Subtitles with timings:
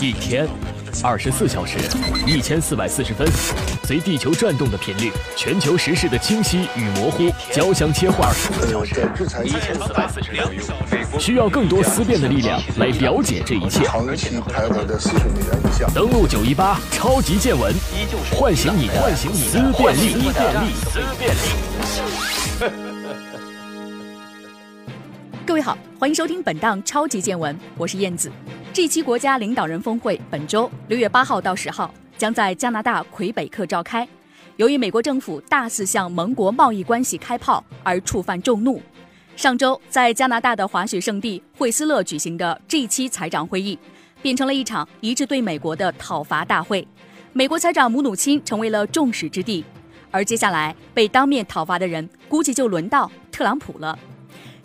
[0.00, 0.48] 一天，
[1.02, 1.76] 二十四小时，
[2.26, 3.28] 一千四百四十分，
[3.84, 8.32] 随地球转动的频率，全球时事的清晰与模糊交相切换。
[9.44, 13.80] 一千四百四十分，需要更多思辨的力量来了解这一切。
[15.94, 17.74] 登录九一八超级见闻，
[18.32, 20.14] 唤醒你的思辨力。
[20.74, 21.38] 思辨力。
[25.46, 28.30] 各位好，欢迎收听本档超级见闻，我是燕子。
[28.78, 34.06] 这期国家领导人峰会本周六月八号到十号将在加拿大魁北克召开。
[34.54, 38.80] 由于美国政府大肆向盟国贸易关系开炮而触犯众怒，
[39.34, 43.76] 上周在加拿大的滑雪胜地惠斯勒举行的 G 七财长会议，
[44.22, 46.86] 变成了一场一致对美国的讨伐大会。
[47.32, 49.64] 美国财长姆努钦成为了众矢之的，
[50.12, 53.98] 而接下来被当面讨伐的人，估计就轮到特朗普了。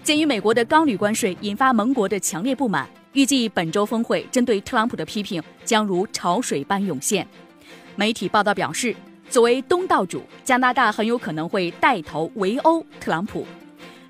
[0.03, 2.87] 鉴于美国的钢铝关税引发盟国的强烈不满。
[3.13, 7.27] 预计本周峰会针对特朗普的批评将如潮水般涌现。
[7.95, 8.95] 媒体报道表示，
[9.29, 13.45] 作为东道主，加拿大很有可能会带头围殴特朗普。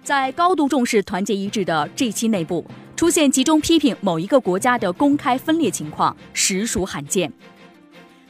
[0.04, 2.66] 在高度重视团结一致的 G 七内部，
[2.96, 7.32] 出现集中批评某一个国家的公开分裂情况，实属罕见。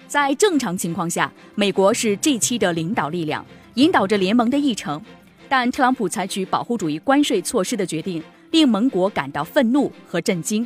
[0.07, 4.99] 在正常情况下，美国是 G 七的领导力量，引导着联盟的议程。
[5.47, 8.23] 但特朗普采取保护主义关税措施的决定。
[8.53, 10.65] 令盟国感到愤怒和震惊。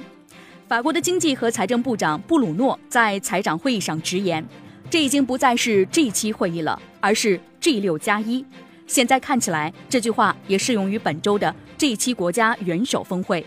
[0.67, 4.45] 法国的经济和财政部长布鲁诺在财长会议上直言
[4.91, 8.45] ：“这已经不再是 G 七会议了，而是 G 六加一。”
[8.87, 13.45] 现在看起来，这句话也适用于本周的 G 七国家元首峰会。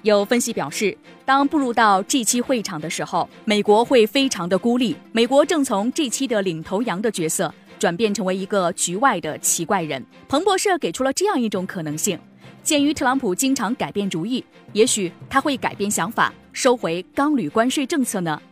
[0.00, 0.96] 有分析表示，
[1.26, 4.96] 当步入到 G 七会场的时候，美国会非常的孤立。
[5.12, 10.02] 美国正从 G 七的领头羊的角色转变成为一个局外的奇怪人。
[10.28, 12.18] 彭博社给出了这样一种可能性。
[12.66, 18.42] 鉴于特朗普经常改变主意，也许他会改变想法，收回钢铝关税政策呢？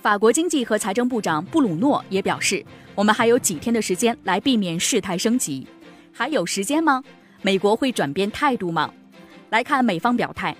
[0.00, 2.64] 法国经济和财政部长布鲁诺也表示，
[2.94, 5.66] 我们还有几天的时间来避免事态升级。
[6.12, 7.02] 还有时间吗？
[7.42, 8.88] 美国会转变态度吗？
[9.50, 10.56] 来看美方表态。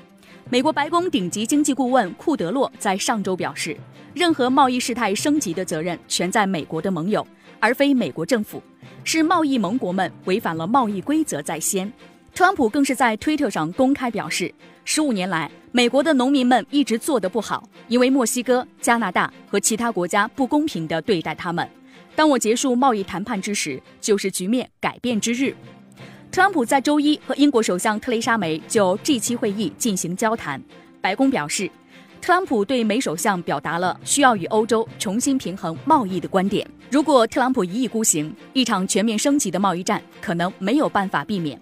[0.50, 3.76] 美国白宫顶级经济顾问库德洛在上周表示，
[4.14, 7.25] 任何贸易事态升级的责任全在美国的盟友，
[7.60, 8.60] 而非美国政府，
[9.04, 11.88] 是贸易盟国们违反了贸易规则在先。
[12.36, 14.52] 特朗普更是在推特上公开表示，
[14.84, 21.66] 十五年来，美国的农民们一直做得不好，因为墨西哥、加拿大和其他国家不公平地对待他们。
[22.14, 25.56] 当我结束贸易谈判之时，就是局面改变之日。
[26.30, 30.62] 特朗普在周一和英国首相特蕾莎梅就 G7 会议进行交谈。
[31.00, 31.70] 白宫表示，
[32.20, 36.68] 特朗普对美首相表达了需要与欧洲重新平衡贸易的观点。
[36.91, 41.58] 如果特朗普一意孤行，一场全面升级的贸易战可能没有办法避免。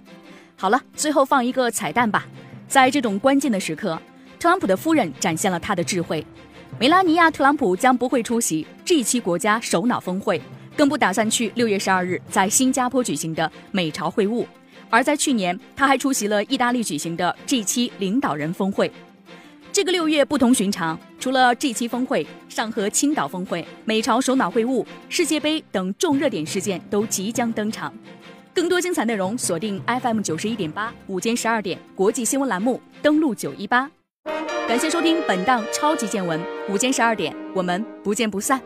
[0.56, 2.26] 好了，最后放一个彩蛋吧。
[2.68, 4.00] 在这种关键的时刻，
[4.38, 6.24] 特朗普的夫人展现了他的智慧。
[6.78, 10.40] 梅拉尼亚·特朗普将不会出席 G7 国家首脑峰会，
[10.76, 14.46] 更不打算去六月十二日在新加坡举行的美朝会晤。
[14.90, 18.90] 而在去年，他还出席了意大利举行的 G7 领导人峰会。
[19.72, 27.92] 这个六月不同寻常，除了 G7 峰会、上合青岛峰会、美朝首脑会晤、世界杯等重热点事件都即将登场。
[28.54, 33.90] 更多精彩内容，锁定 FM 九十一点八，午间十二点国际新闻栏目，登录九一八。
[34.68, 38.62] 感谢收听本档超级见闻，午间十二点，我们不见不散。